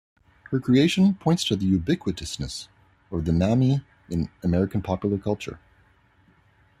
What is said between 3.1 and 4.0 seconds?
of the mammy